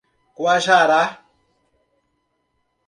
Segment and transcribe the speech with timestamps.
[0.37, 1.03] Guajará